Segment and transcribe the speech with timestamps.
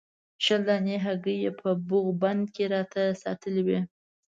[0.43, 3.79] شل دانې هګۍ یې په بوغ بند کې راته ساتلې وې.